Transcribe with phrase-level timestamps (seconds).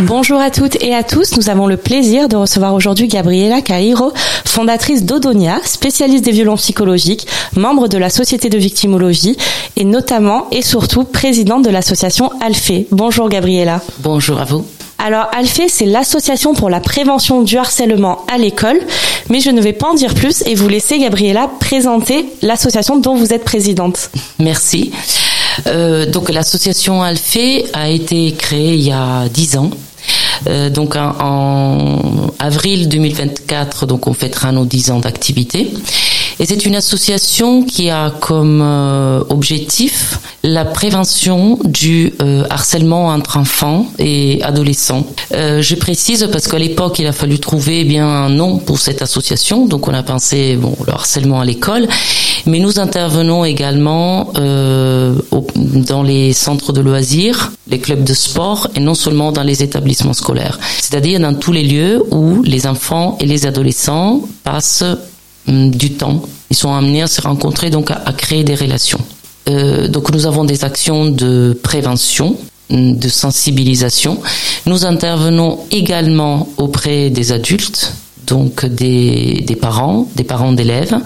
[0.00, 1.36] Bonjour à toutes et à tous.
[1.36, 4.12] Nous avons le plaisir de recevoir aujourd'hui Gabriela Cairo,
[4.44, 9.36] fondatrice d'Odonia, spécialiste des violences psychologiques, membre de la Société de victimologie
[9.76, 12.88] et notamment et surtout présidente de l'association Alphée.
[12.90, 13.82] Bonjour Gabriela.
[14.00, 14.66] Bonjour à vous.
[14.98, 18.80] Alors Alphée, c'est l'association pour la prévention du harcèlement à l'école,
[19.28, 23.14] mais je ne vais pas en dire plus et vous laisser Gabriela présenter l'association dont
[23.14, 24.10] vous êtes présidente.
[24.40, 24.92] Merci.
[25.66, 29.70] Euh, donc l'association Alphée a été créée il y a dix ans.
[30.46, 35.72] Euh, donc en, avril 2024, donc on fêtera nos dix ans d'activité.
[36.40, 43.38] Et c'est une association qui a comme euh, objectif la prévention du euh, harcèlement entre
[43.38, 45.06] enfants et adolescents.
[45.32, 48.78] Euh, je précise parce qu'à l'époque, il a fallu trouver eh bien un nom pour
[48.78, 49.66] cette association.
[49.66, 51.88] Donc on a pensé bon le harcèlement à l'école,
[52.44, 58.68] mais nous intervenons également euh, au, dans les centres de loisirs, les clubs de sport
[58.74, 60.58] et non seulement dans les établissements scolaires.
[60.78, 64.84] C'est-à-dire dans tous les lieux où les enfants et les adolescents passent
[65.46, 66.22] du temps.
[66.50, 69.00] Ils sont amenés à se rencontrer, donc à, créer des relations.
[69.48, 72.36] Euh, donc nous avons des actions de prévention,
[72.70, 74.20] de sensibilisation.
[74.66, 77.92] Nous intervenons également auprès des adultes,
[78.26, 80.98] donc des, des parents, des parents d'élèves.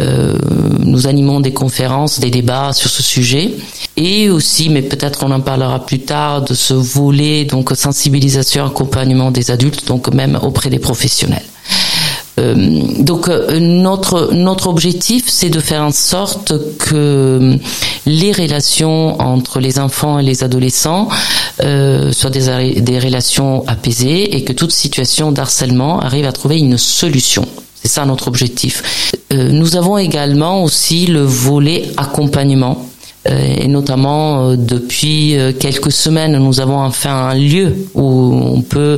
[0.00, 0.36] Euh,
[0.80, 3.54] nous animons des conférences, des débats sur ce sujet,
[3.96, 9.30] et aussi, mais peut-être on en parlera plus tard, de ce volet donc sensibilisation, accompagnement
[9.30, 11.42] des adultes, donc même auprès des professionnels.
[12.38, 12.54] Euh,
[12.98, 17.56] donc euh, notre notre objectif c'est de faire en sorte que
[18.06, 21.08] les relations entre les enfants et les adolescents
[21.64, 27.46] euh, soient des, relations apaisées et que toute situation d'harcèlement arrive à trouver une solution.
[27.82, 29.12] C'est ça notre objectif.
[29.32, 32.84] Euh, nous avons également aussi le volet accompagnement
[33.26, 38.96] et notamment depuis quelques semaines, nous avons enfin un lieu où on peut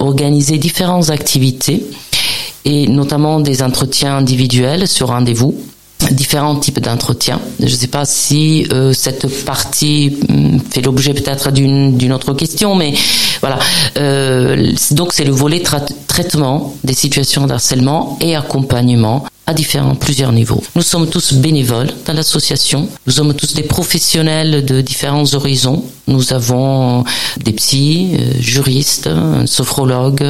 [0.00, 1.84] organiser différentes activités
[2.64, 5.54] et notamment des entretiens individuels sur rendez-vous
[6.10, 7.40] différents types d'entretiens.
[7.60, 10.18] Je ne sais pas si euh, cette partie
[10.70, 12.92] fait l'objet peut-être d'une d'une autre question, mais
[13.40, 13.58] voilà.
[13.98, 20.32] Euh, donc c'est le volet tra traitement des situations d'harcèlement et accompagnement à différents, plusieurs
[20.32, 20.62] niveaux.
[20.76, 22.88] Nous sommes tous bénévoles dans l'association.
[23.06, 25.84] Nous sommes tous des professionnels de différents horizons.
[26.06, 27.04] Nous avons
[27.42, 30.24] des psys, euh, juristes, un sophrologue.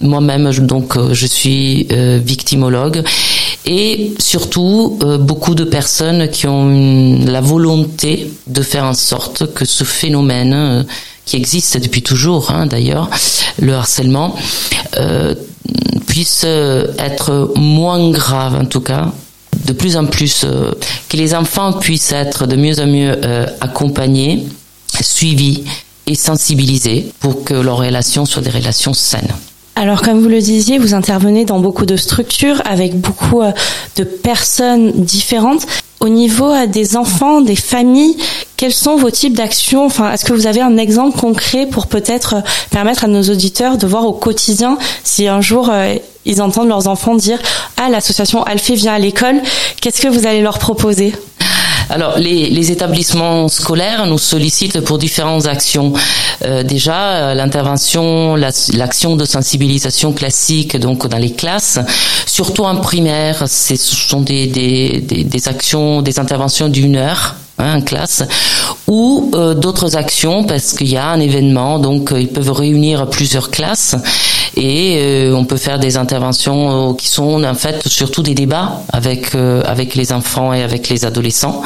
[0.00, 3.04] Moi-même, donc, je suis euh, victimologue.
[3.66, 9.64] Et surtout, euh, beaucoup de personnes qui ont la volonté de faire en sorte que
[9.64, 10.82] ce phénomène euh,
[11.26, 13.10] qui existe depuis toujours, hein, d'ailleurs,
[13.60, 14.34] le harcèlement,
[14.96, 15.34] euh,
[16.20, 19.10] puisse être moins grave en tout cas
[19.64, 20.72] de plus en plus, euh,
[21.08, 24.46] que les enfants puissent être de mieux en mieux euh, accompagnés,
[25.00, 25.64] suivis
[26.06, 29.32] et sensibilisés pour que leurs relations soient des relations saines.
[29.80, 33.40] Alors, comme vous le disiez, vous intervenez dans beaucoup de structures avec beaucoup
[33.96, 35.66] de personnes différentes.
[36.00, 38.14] Au niveau des enfants, des familles,
[38.58, 39.86] quels sont vos types d'actions?
[39.86, 43.86] Enfin, est-ce que vous avez un exemple concret pour peut-être permettre à nos auditeurs de
[43.86, 45.94] voir au quotidien si un jour euh,
[46.26, 47.38] ils entendent leurs enfants dire
[47.78, 49.40] ah l'association Alphée vient à l'école,
[49.80, 51.14] qu'est-ce que vous allez leur proposer?
[51.90, 55.92] Alors, les, établissements scolaires nous sollicitent pour différentes actions.
[56.44, 61.80] Euh, déjà, l'intervention, l'action de sensibilisation classique, donc dans les classes,
[62.26, 65.02] surtout en primaire, ce sont des,
[65.46, 68.22] actions, des interventions d'une heure hein, en classe,
[68.86, 73.08] ou euh, d'autres actions parce qu'il y a un événement, donc euh, ils peuvent réunir
[73.08, 73.96] plusieurs classes
[74.56, 78.82] et euh, on peut faire des interventions euh, qui sont en fait surtout des débats
[78.92, 81.62] avec euh, avec les enfants et avec les adolescents.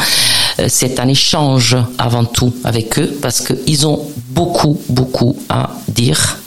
[0.68, 6.38] C'est un échange avant tout avec eux parce qu'ils ont beaucoup beaucoup à dire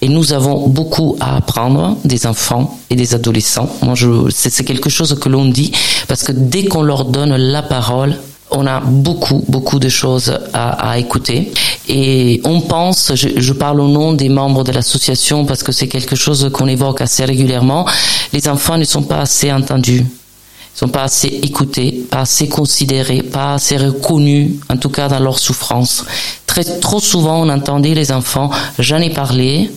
[0.00, 3.68] et nous avons beaucoup à apprendre des enfants et des adolescents.
[3.82, 5.72] Moi, je, c'est quelque chose que l'on dit
[6.06, 8.16] parce que dès qu'on leur donne la parole,
[8.50, 11.52] on a beaucoup, beaucoup de choses à, à écouter.
[11.88, 15.88] Et on pense, je, je, parle au nom des membres de l'association parce que c'est
[15.88, 17.86] quelque chose qu'on évoque assez régulièrement,
[18.32, 20.04] les enfants ne sont pas assez entendus.
[20.74, 25.18] Ils sont pas assez écoutés, pas assez considérés, pas assez reconnus, en tout cas dans
[25.18, 26.04] leur souffrance.
[26.46, 29.70] Très, trop souvent, on entendait les enfants, j'en ai parlé,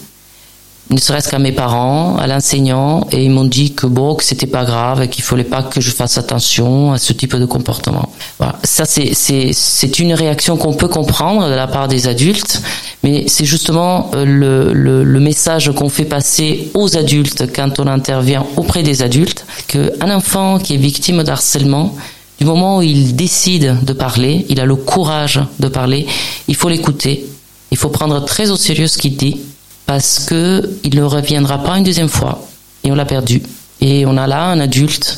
[0.91, 4.45] ne serait-ce qu'à mes parents, à l'enseignant, et ils m'ont dit que bon, que c'était
[4.45, 8.11] pas grave, qu'il fallait pas que je fasse attention à ce type de comportement.
[8.37, 8.57] Voilà.
[8.63, 12.61] Ça, c'est, une réaction qu'on peut comprendre de la part des adultes,
[13.03, 17.87] mais c'est justement euh, le, le, le message qu'on fait passer aux adultes quand on
[17.87, 21.95] intervient auprès des adultes, qu'un enfant qui est victime d'harcèlement,
[22.39, 26.05] du moment où il décide de parler, il a le courage de parler,
[26.47, 27.25] il faut l'écouter.
[27.69, 29.39] Il faut prendre très au sérieux ce qu'il dit
[29.85, 32.47] parce que il ne reviendra pas une deuxième fois
[32.83, 33.41] et on l'a perdu.
[33.81, 35.17] Et on a là un adulte,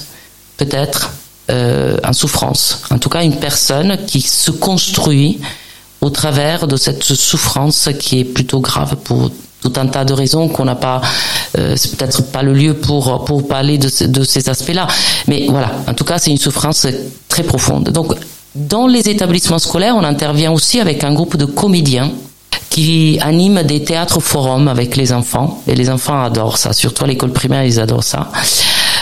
[0.57, 1.11] peut-être
[1.49, 5.39] euh, en souffrance, en tout cas une personne qui se construit
[6.01, 9.31] au travers de cette souffrance qui est plutôt grave pour
[9.61, 11.01] tout un tas de raisons qu'on n'a pas,
[11.57, 14.87] euh, c'est peut-être pas le lieu pour pour parler de, de ces aspects-là,
[15.27, 16.87] mais voilà, en tout cas c'est une souffrance
[17.29, 17.89] très profonde.
[17.89, 18.15] Donc
[18.55, 22.11] dans les établissements scolaires, on intervient aussi avec un groupe de comédiens
[22.73, 25.61] qui anime des théâtres forums avec les enfants.
[25.67, 28.31] Et les enfants adorent ça, surtout à l'école primaire, ils adorent ça.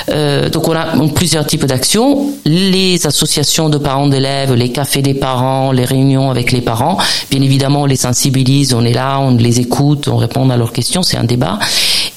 [0.10, 5.14] Euh, donc on a plusieurs types d'actions, les associations de parents d'élèves, les cafés des
[5.14, 6.98] parents, les réunions avec les parents.
[7.30, 10.74] Bien évidemment, on les sensibilise, on est là, on les écoute, on répond à leurs
[10.74, 11.58] questions, c'est un débat.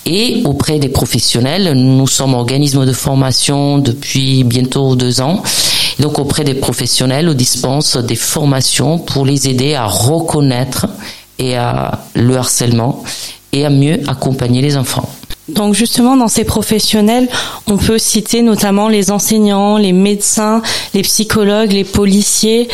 [0.07, 5.41] Et auprès des professionnels, nous sommes organisme de formation depuis bientôt deux ans.
[6.01, 10.89] donc auprès des professionnels, on dispense des formations pour les aider à reconnaître
[11.39, 13.03] et à le harcèlement
[13.53, 15.09] et à mieux accompagner les enfants.
[15.49, 17.29] Donc justement, dans ces professionnels,
[17.67, 20.63] on peut citer notamment les enseignants, les médecins,
[20.95, 22.69] les psychologues, les policiers.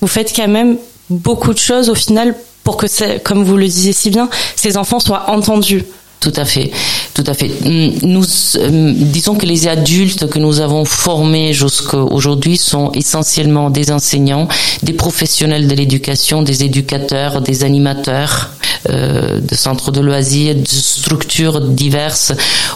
[0.00, 0.78] Vous faites quand même
[1.10, 5.00] beaucoup de choses au final pour que, comme vous le disiez si bien, ces enfants
[5.00, 5.84] soient entendus.
[6.24, 6.70] Tout à fait,
[7.12, 7.50] tout à fait.
[7.66, 8.24] Hum, nous,
[8.58, 14.48] hum, disons que les adultes que nous avons formés jusqu'à aujourd'hui sont essentiellement des enseignants,
[14.82, 18.52] des professionnels de l'éducation, des éducateurs, des animateurs
[18.88, 22.32] euh, de centres de loisirs, de structures diverses,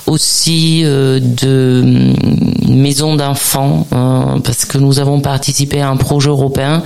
[0.06, 6.28] aussi euh, de hum, maisons d'enfants, hein, parce que nous avons participé à un projet
[6.28, 6.82] européen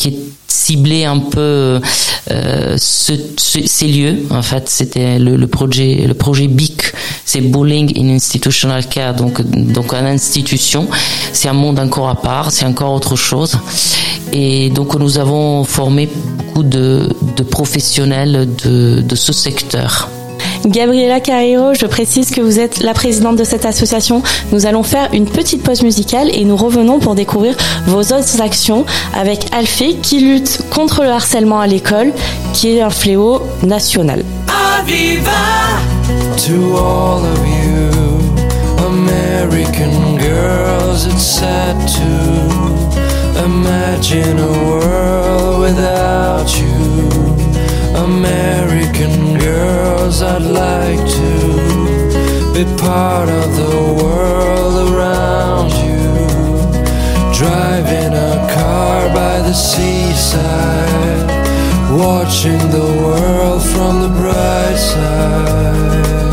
[0.00, 0.18] qui est
[0.48, 1.78] ciblé un peu
[2.30, 4.16] euh, ce, ces lieux.
[4.30, 6.80] En fait, c'était le, projet, le projet BIC,
[7.26, 10.88] c'est Bowling in Institutional Care, donc donc institution.
[11.34, 13.58] C'est un monde encore à part, c'est encore autre chose.
[14.32, 16.08] Et donc nous avons formé
[16.38, 17.10] beaucoup de,
[17.50, 20.08] professionnels de ce secteur.
[20.66, 24.22] Gabriela Carrero, je précise que vous êtes la présidente de cette association.
[24.52, 28.84] Nous allons faire une petite pause musicale et nous revenons pour découvrir vos autres actions
[29.14, 32.12] avec Alphée qui lutte contre le harcèlement à l'école,
[32.52, 34.22] qui est un fléau national.
[48.04, 51.32] American girls, I'd like to
[52.54, 56.00] be part of the world around you.
[57.34, 61.28] Driving a car by the seaside,
[61.92, 66.29] watching the world from the bright side.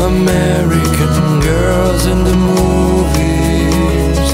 [0.00, 4.28] American girls in the movies.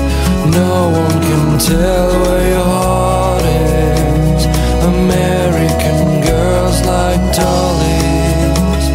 [0.55, 4.46] No one can tell where your heart is.
[4.95, 8.87] American girls like dollies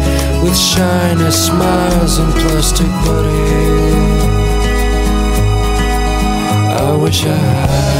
[0.42, 4.24] with shiny smiles and plastic bodies.
[6.80, 7.91] I wish I had.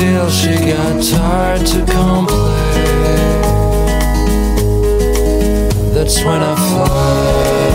[0.00, 2.26] till she got tired to complain.
[5.92, 7.69] That's when I fly.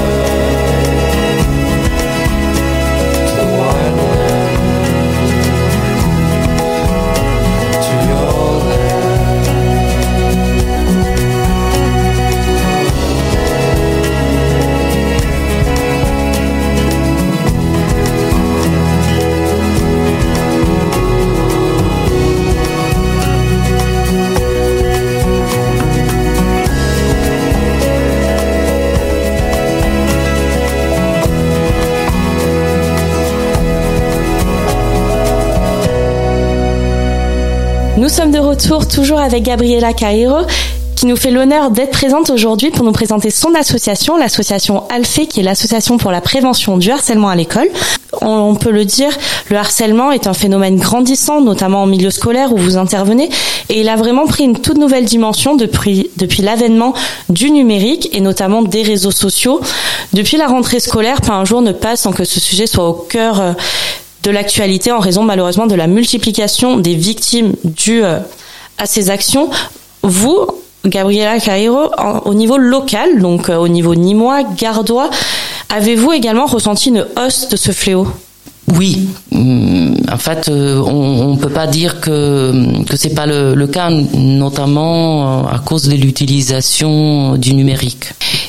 [38.06, 40.46] Nous sommes de retour toujours avec Gabriela Cairo
[40.96, 45.40] qui nous fait l'honneur d'être présente aujourd'hui pour nous présenter son association, l'association Alphée, qui
[45.40, 47.68] est l'association pour la prévention du harcèlement à l'école.
[48.22, 49.10] On peut le dire,
[49.50, 53.28] le harcèlement est un phénomène grandissant, notamment en milieu scolaire où vous intervenez,
[53.70, 56.94] et il a vraiment pris une toute nouvelle dimension depuis, depuis l'avènement
[57.30, 59.62] du numérique et notamment des réseaux sociaux.
[60.14, 62.94] Depuis la rentrée scolaire, pas un jour ne passe sans que ce sujet soit au
[62.94, 63.54] cœur euh,
[64.26, 68.20] de l'actualité en raison malheureusement de la multiplication des victimes dues euh,
[68.78, 69.50] à ces actions.
[70.02, 70.48] Vous,
[70.84, 71.92] Gabriela Cairo,
[72.26, 75.10] au niveau local, donc euh, au niveau nîmois, gardois,
[75.70, 78.08] avez-vous également ressenti une hausse de ce fléau?
[78.76, 83.68] Oui, hum, en fait, euh, on ne peut pas dire que que c'est pas le,
[83.68, 88.06] cas, notamment à cause de l'utilisation du numérique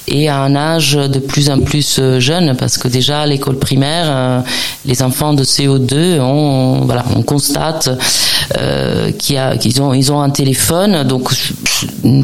[0.09, 4.43] et à un âge de plus en plus jeune, parce que déjà à l'école primaire,
[4.85, 7.89] les enfants de CO2, on voilà, on constate
[8.59, 11.31] euh, qu'ils ont ils ont un téléphone, donc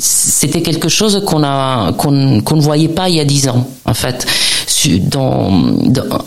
[0.01, 3.67] c'était quelque chose qu'on a qu'on qu'on ne voyait pas il y a dix ans,
[3.85, 4.27] en fait.
[5.01, 5.51] Dans,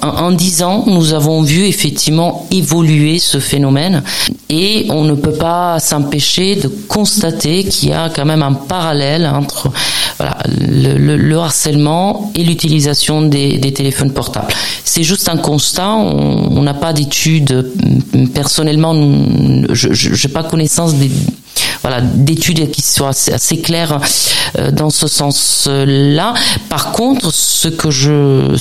[0.01, 4.01] en dix ans, nous avons vu effectivement évoluer ce phénomène
[4.49, 9.25] et on ne peut pas s'empêcher de constater qu'il y a quand même un parallèle
[9.27, 9.69] entre
[10.17, 14.53] voilà, le, harcèlement et l'utilisation des, des, téléphones portables.
[14.83, 17.71] C'est juste un constat, on n'a pas d'études.
[18.33, 18.93] Personnellement,
[19.71, 21.11] je n'ai pas connaissance des
[21.81, 23.99] voilà d'études qui soient assez, claires
[24.57, 26.33] euh, dans ce sens-là.
[26.69, 28.57] Par contre, ce que je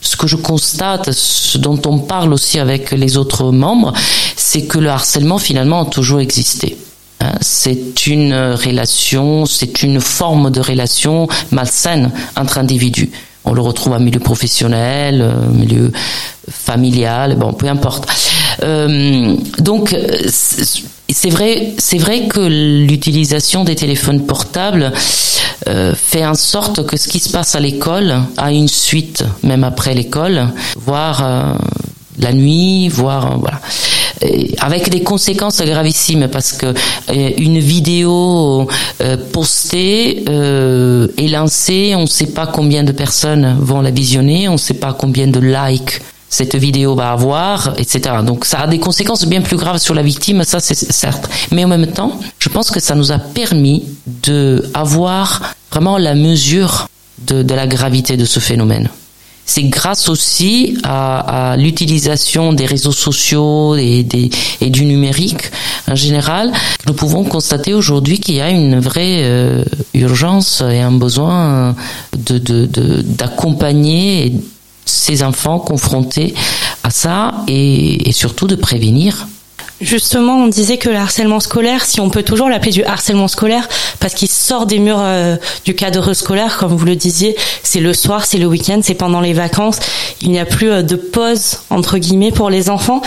[0.00, 3.92] ce que je constate, ce dont on parle aussi avec les autres membres,
[4.36, 6.78] c'est que le harcèlement finalement a toujours existé.
[7.20, 7.32] Hein.
[7.40, 13.10] C'est une relation, c'est une forme de relation malsaine entre individus.
[13.44, 15.92] On le retrouve en milieu professionnel, euh, milieu
[16.50, 18.08] familial, bon, peu importe.
[18.62, 19.94] Euh, donc,
[20.28, 24.92] c'est vrai, c'est vrai que l'utilisation des téléphones portables
[25.68, 29.64] euh, fait en sorte que ce qui se passe à l'école a une suite, même
[29.64, 31.54] après l'école, voire euh,
[32.18, 33.60] la nuit, voire euh, voilà
[34.58, 38.68] avec des conséquences gravissimes parce que euh, une vidéo
[39.00, 44.48] euh, postée euh, est lancée, on ne sait pas combien de personnes vont la visionner,
[44.48, 48.16] on ne sait pas combien de likes cette vidéo va avoir, etc.
[48.26, 51.28] Donc ça a des conséquences bien plus graves sur la victime, ça c'est certes.
[51.52, 53.84] Mais en même temps, je pense que ça nous a permis
[54.24, 56.88] de avoir vraiment la mesure
[57.26, 58.88] de la gravité de ce phénomène
[59.46, 65.52] c'est grâce aussi à, l'utilisation des réseaux sociaux et, du numérique
[65.88, 69.62] en général que nous pouvons constater aujourd'hui qu'il y a une vraie euh,
[69.94, 71.76] urgence et un besoin
[72.12, 74.32] d'accompagner
[74.84, 76.34] ces enfants confrontés
[76.82, 79.28] à ça et surtout de prévenir.
[79.80, 83.68] Justement, on disait que le harcèlement scolaire, si on peut toujours l'appeler du harcèlement scolaire,
[84.00, 87.92] parce qu'il sort des murs euh, du cadre scolaire, comme vous le disiez, c'est le
[87.92, 89.78] soir, c'est le week-end, c'est pendant les vacances,
[90.22, 93.02] il n'y a plus euh, de pause entre guillemets pour les enfants,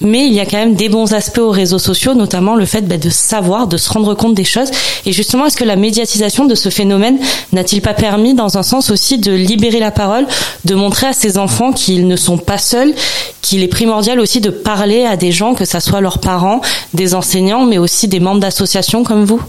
[0.00, 2.82] mais il y a quand même des bons aspects aux réseaux sociaux, notamment le fait
[2.82, 4.70] bah, de savoir, de se rendre compte des choses.
[5.06, 7.18] Et justement, est-ce que la médiatisation de ce phénomène
[7.52, 10.26] n'a-t-il pas permis, dans un sens aussi, de libérer la parole,
[10.64, 12.94] de montrer à ces enfants qu'ils ne sont pas seuls,
[13.42, 16.60] qu'il est primordial aussi de parler à des gens, que ça soit leurs parents,
[16.94, 19.42] des enseignants, mais aussi des membres d'associations comme vous?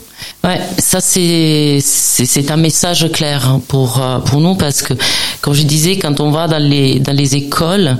[0.43, 4.93] Ouais, ça c'est c'est un message clair hein, pour euh, pour nous parce que
[5.41, 7.97] comme je disais quand on va dans les dans les écoles,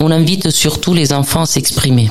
[0.00, 2.10] on invite surtout les enfants à s'exprimer.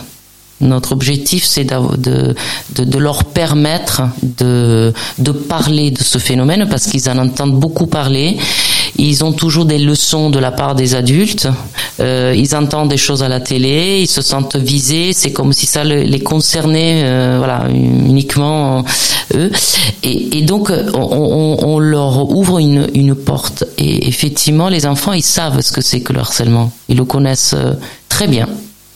[0.62, 2.36] Notre objectif, c'est de,
[2.78, 7.88] de, de, leur permettre de, de parler de ce phénomène parce qu'ils en entendent beaucoup
[7.88, 8.38] parler.
[8.98, 11.48] Ils ont toujours des leçons de la part des adultes.
[12.00, 14.00] Euh, ils entendent des choses à la télé.
[14.02, 15.14] Ils se sentent visés.
[15.14, 18.84] C'est comme si ça les concernait, euh, voilà, uniquement
[19.36, 19.52] eux.
[20.04, 23.64] Et, donc, on, leur ouvre une, porte.
[23.78, 26.72] Et effectivement, les enfants, ils savent ce que c'est que le harcèlement.
[26.90, 27.74] Ils le connaissent euh,
[28.10, 28.48] très bien.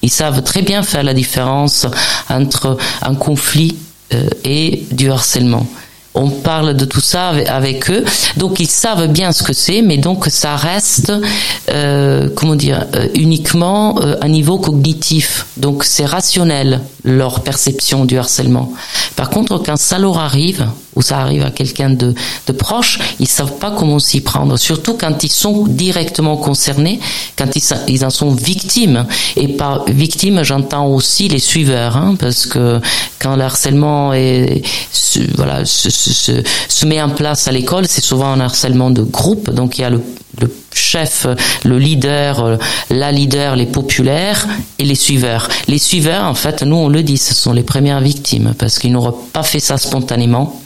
[0.01, 1.87] Ils savent très bien faire la différence
[2.29, 3.75] entre un conflit
[4.13, 5.65] euh, et du harcèlement.
[6.17, 8.03] On parle de tout ça avec, eux.
[8.37, 11.13] Donc ils savent bien ce que c'est, mais donc ça reste,
[11.69, 15.45] euh, comment dire, euh, uniquement euh, à niveau cognitif.
[15.57, 18.73] Donc c'est rationnel leur perception du harcèlement.
[19.15, 22.15] Par contre, quand ça leur arrive, ou ça arrive à quelqu'un de,
[22.47, 24.57] de proche, ils savent pas comment s'y prendre.
[24.57, 26.99] Surtout quand ils sont directement concernés,
[27.37, 29.05] quand ils, ils en sont victimes.
[29.35, 32.81] Et par victime, j'entends aussi les suiveurs, hein, parce que
[33.19, 34.63] quand le harcèlement est,
[35.35, 39.49] voilà, se, se, met en place à l'école, c'est souvent un harcèlement de groupe.
[39.51, 40.01] Donc il y a le
[40.73, 41.25] chef,
[41.65, 42.59] le leader,
[42.89, 44.47] la leader, les populaires
[44.79, 45.49] et les suiveurs.
[45.67, 48.91] Les suiveurs, en fait, nous on le dit, ce sont les premières victimes parce qu'ils
[48.91, 50.61] n'auraient pas fait ça spontanément.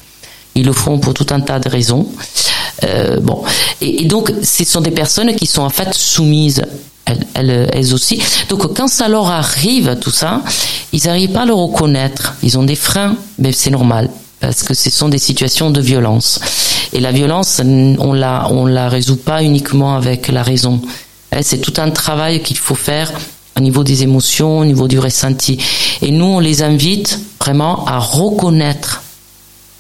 [0.56, 2.08] Ils le font pour tout un tas de raisons.
[2.84, 3.44] Euh, bon,
[3.80, 6.64] et, donc ce sont des personnes qui sont en fait soumises
[7.06, 8.22] elles, elles, aussi.
[8.50, 10.42] Donc quand ça leur arrive tout ça,
[10.94, 12.36] ils n'arrivent pas à le reconnaître.
[12.44, 14.10] Ils ont des freins, mais c'est normal
[14.42, 16.40] parce que ce sont des situations de violence.
[16.94, 20.82] Et la violence, on la, on la résout pas uniquement avec la raison.
[21.34, 23.12] Eh, c'est tout un travail qu'il faut faire
[23.58, 25.58] au niveau des émotions, au niveau du ressenti.
[26.02, 29.04] Et nous, on les invite vraiment à reconnaître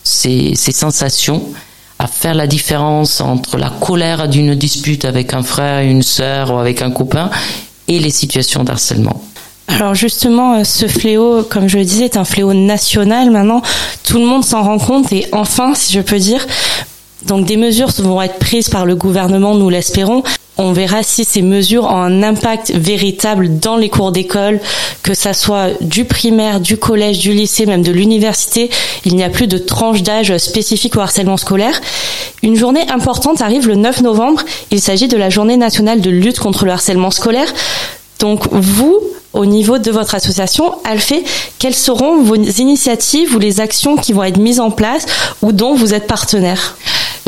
[0.04, 1.44] ces, ces sensations,
[2.00, 6.58] à faire la différence entre la colère d'une dispute avec un frère, une sœur ou
[6.58, 7.30] avec un copain
[7.88, 9.22] et les situations d'harcèlement.
[9.68, 13.32] Alors justement, euh, ce fléau, comme je le disais, est un fléau national.
[13.32, 13.62] Maintenant,
[14.04, 16.46] tout le monde s'en rend compte et enfin, si je peux dire,
[17.26, 20.24] donc des mesures vont être prises par le gouvernement, nous l'espérons.
[20.58, 24.60] On verra si ces mesures ont un impact véritable dans les cours d'école,
[25.02, 28.70] que ça soit du primaire, du collège, du lycée, même de l'université.
[29.06, 31.80] Il n'y a plus de tranche d'âge spécifique au harcèlement scolaire.
[32.44, 34.44] Une journée importante arrive le 9 novembre.
[34.72, 37.52] Il s'agit de la journée nationale de lutte contre le harcèlement scolaire.
[38.20, 39.00] Donc vous,
[39.34, 41.24] au niveau de votre association Alphée,
[41.60, 45.06] quelles seront vos initiatives ou les actions qui vont être mises en place
[45.42, 46.76] ou dont vous êtes partenaire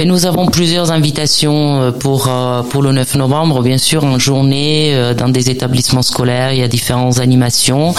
[0.05, 4.93] nous avons plusieurs invitations euh, pour euh, pour le 9 novembre, bien sûr en journée
[4.93, 6.51] euh, dans des établissements scolaires.
[6.51, 7.93] Il y a différentes animations.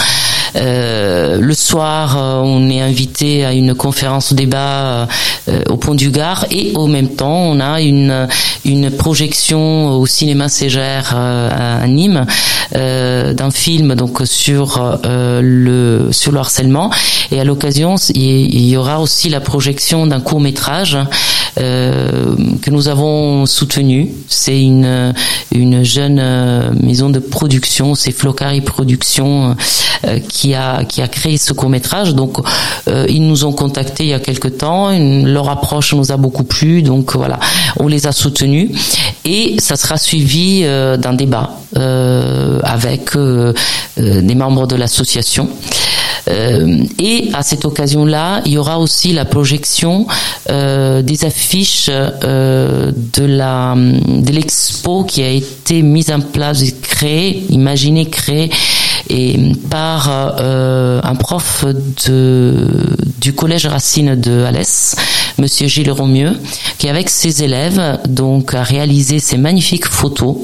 [0.55, 5.07] Euh, le soir, on est invité à une conférence débat
[5.47, 8.27] euh, au Pont du Gard et au même temps, on a une
[8.63, 12.25] une projection au cinéma Ségère à Nîmes
[12.73, 16.89] d'un film donc sur le sur le harcèlement
[17.31, 20.97] et à l'occasion, il y aura aussi la projection d'un court métrage
[21.57, 24.09] euh, que nous avons soutenu.
[24.27, 25.13] C'est une
[25.53, 29.55] une jeune euh, maison de production, c'est Flocari Productions
[30.05, 32.13] euh, qui a qui a créé ce court métrage.
[32.13, 32.37] Donc
[33.07, 34.91] ils nous ont contactés il y a quelque temps.
[34.97, 36.81] Leur approche nous a beaucoup plu.
[36.81, 37.39] Donc voilà,
[37.77, 38.69] on les a soutenus
[39.23, 41.51] et ça sera suivi d'un débat
[42.63, 43.11] avec
[43.97, 45.49] des membres de l'association.
[46.29, 50.07] Euh, et à cette occasion-là, il y aura aussi la projection
[50.49, 57.45] euh, des affiches euh, de la de l'expo qui a été mise en place, créée,
[57.49, 58.49] imaginée, créée
[59.09, 59.37] et
[59.69, 61.65] par un prof
[62.07, 62.55] de,
[63.19, 64.95] du collège Racine de Alès,
[65.37, 66.37] Monsieur Gilles Romieux,
[66.77, 70.37] qui avec ses élèves donc a réalisé ces magnifiques photos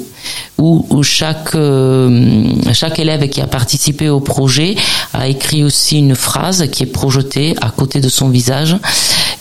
[0.57, 2.43] où, chaque euh,
[2.73, 4.75] chaque élève qui a participé au projet
[5.13, 8.77] a écrit aussi une phrase qui est projetée à côté de son visage.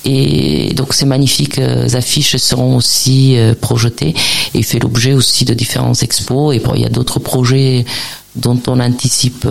[0.06, 4.14] Et donc ces magnifiques euh, affiches seront aussi euh, projetées
[4.54, 6.56] et fait l'objet aussi de différents expos.
[6.56, 7.84] Et bon, il y a d'autres projets
[8.36, 9.46] dont on anticipe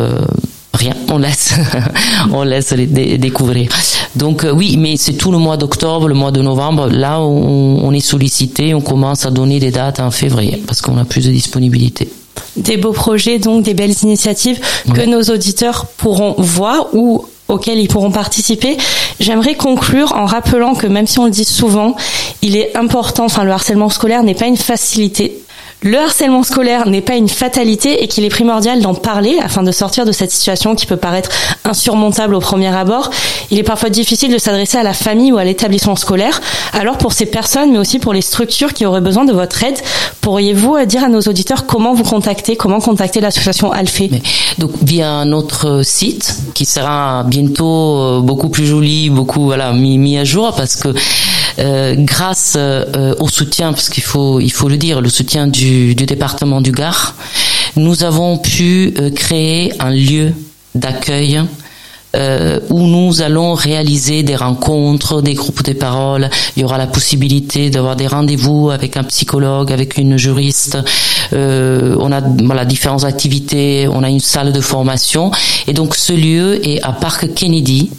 [0.79, 1.53] rien, on laisse,
[2.33, 3.69] on laisse les découvrir.
[4.15, 7.79] Donc euh, oui, mais c'est tout le mois d'octobre, le mois de novembre, là où
[7.81, 11.25] on est sollicité, on commence à donner des dates en février parce qu'on a plus
[11.25, 12.09] de disponibilité.
[12.55, 14.59] Des beaux projets, donc des belles initiatives
[14.93, 18.77] que nos auditeurs pourront voir ou auxquels ils pourront participer.
[19.19, 21.95] J'aimerais conclure en rappelant que même si on le dit souvent,
[22.41, 25.39] il est important, enfin le harcèlement scolaire n'est pas une facilité
[25.81, 29.71] le harcèlement scolaire n'est pas une fatalité et qu'il est primordial d'en parler afin de
[29.71, 31.29] sortir de cette situation qui peut paraître
[31.63, 33.09] insurmontable au premier abord.
[33.49, 36.41] Il est parfois difficile de s'adresser à la famille ou à l'établissement scolaire.
[36.73, 39.77] Alors pour ces personnes, mais aussi pour les structures qui auraient besoin de votre aide,
[40.19, 44.11] pourriez-vous euh, dire à nos auditeurs comment vous contacter, comment contacter l'association Alphée?
[44.57, 50.25] Donc via notre site qui sera bientôt euh, beaucoup plus joli, beaucoup voilà mis, à
[50.25, 50.93] jour parce que
[51.59, 55.68] euh, grâce euh, au soutien, parce qu'il faut il faut le dire, le soutien du,
[55.69, 57.15] du département du Gard,
[57.75, 60.34] nous avons pu euh, créer un lieu
[60.73, 61.41] d'accueil
[62.15, 66.29] euh, où nous allons réaliser des rencontres, des groupes de parole.
[66.55, 70.79] Il y aura la possibilité d'avoir des rendez-vous avec un psychologue, avec une juriste.
[71.34, 73.88] Euh, on a voilà différentes activités.
[73.91, 75.32] On a une salle de formation
[75.67, 77.91] et donc ce lieu est à Parc Kennedy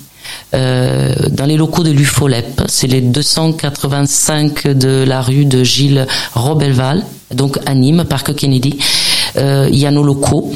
[0.54, 2.62] euh, dans les locaux de l'UFOLEP.
[2.66, 8.78] C'est les 285 de la rue de Gilles Robelval, donc à Nîmes, Parc Kennedy.
[9.36, 10.52] Euh, il y a nos locaux.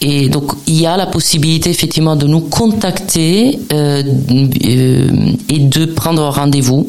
[0.00, 6.22] Et donc il y a la possibilité effectivement de nous contacter euh, et de prendre
[6.28, 6.88] rendez-vous,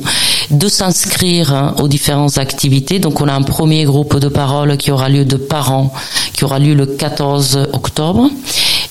[0.52, 3.00] de s'inscrire hein, aux différentes activités.
[3.00, 5.94] Donc on a un premier groupe de parole qui aura lieu de parents,
[6.34, 8.30] qui aura lieu le 14 octobre.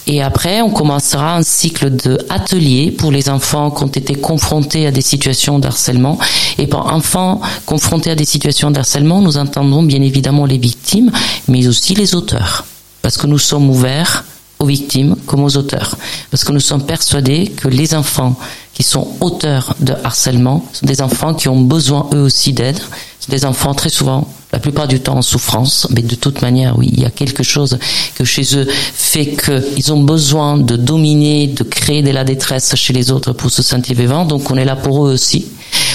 [0.09, 4.87] Et après, on commencera un cycle de ateliers pour les enfants qui ont été confrontés
[4.87, 6.19] à des situations d'harcèlement.
[6.59, 11.11] Et pour enfants confrontés à des situations d'harcèlement, nous entendons bien évidemment les victimes,
[11.49, 12.65] mais aussi les auteurs.
[13.03, 14.25] Parce que nous sommes ouverts
[14.61, 15.97] aux victimes comme aux auteurs.
[16.31, 18.37] Parce que nous sommes persuadés que les enfants
[18.77, 22.79] qui sont auteurs de harcèlement sont des enfants qui ont besoin eux aussi d'aide.
[23.19, 26.79] C'est des enfants très souvent la plupart du temps en souffrance, mais de toute manière,
[26.79, 27.79] oui, il y a quelque chose
[28.17, 32.93] que chez eux fait qu'ils ont besoin de dominer, de créer de la détresse chez
[32.93, 34.27] les autres pour se sentir vivants.
[34.27, 35.47] Donc on est là pour eux aussi.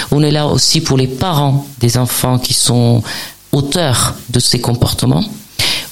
[0.10, 3.04] On est là aussi pour les parents des enfants qui sont
[3.52, 5.24] auteurs de ces comportements.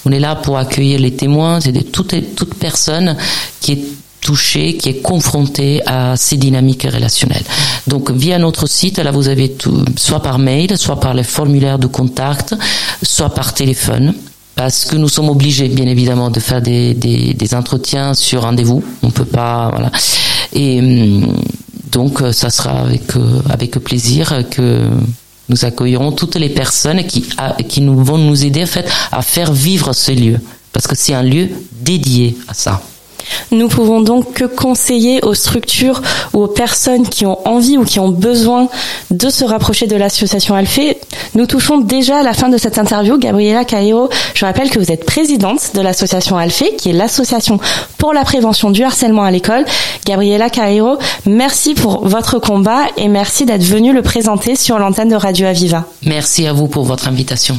[0.04, 3.16] On est là pour accueillir les témoins, c'est toute, toute personne
[3.60, 3.84] qui est
[4.36, 7.44] qui est confronté à ces dynamiques relationnelles.
[7.86, 11.78] Donc via notre site, là vous avez tout, soit par mail, soit par les formulaires
[11.78, 12.54] de contact,
[13.02, 14.14] soit par téléphone.
[14.56, 18.82] Parce que nous sommes obligés, bien évidemment, de faire des, des, entretiens sur rendez-vous.
[19.02, 19.90] On peut pas, voilà.
[20.52, 21.34] Et hum,
[21.90, 23.04] donc, ça sera avec
[23.48, 24.82] avec plaisir que
[25.48, 27.24] nous accueillerons toutes les personnes qui
[27.68, 30.38] qui nous vont nous aider en fait à faire vivre ce lieu,
[30.72, 31.48] parce que c'est un lieu
[31.80, 32.82] dédié à ça.
[33.50, 38.00] Nous pouvons donc que conseiller aux structures ou aux personnes qui ont envie ou qui
[38.00, 38.68] ont besoin
[39.10, 40.98] de se rapprocher de l'association Alphée.
[41.34, 43.18] Nous touchons déjà à la fin de cette interview.
[43.18, 47.58] Gabriela Cairo, je rappelle que vous êtes présidente de l'association Alphée, qui est l'association
[47.98, 49.64] pour la prévention du harcèlement à l'école.
[50.06, 55.16] Gabriela Cairo, merci pour votre combat et merci d'être venue le présenter sur l'antenne de
[55.16, 55.84] Radio Aviva.
[56.04, 57.58] Merci à vous pour votre invitation.